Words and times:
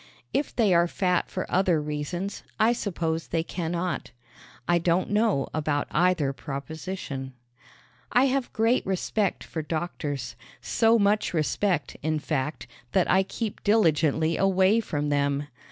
If 0.33 0.55
they 0.55 0.73
are 0.73 0.87
fat 0.87 1.29
for 1.29 1.45
other 1.47 1.79
reasons 1.79 2.41
I 2.59 2.73
suppose 2.73 3.27
they 3.27 3.43
cannot. 3.43 4.09
I 4.67 4.79
don't 4.79 5.11
know 5.11 5.47
about 5.53 5.87
either 5.91 6.33
proposition. 6.33 7.33
I 8.11 8.25
have 8.25 8.51
great 8.51 8.83
respect 8.83 9.43
for 9.43 9.61
doctors 9.61 10.35
so 10.59 10.97
much 10.97 11.35
respect, 11.35 11.97
in 12.01 12.17
fact, 12.17 12.65
that 12.93 13.11
I 13.11 13.21
keep 13.21 13.63
diligently 13.63 14.37
away 14.37 14.79
from 14.79 15.09
them. 15.09 15.43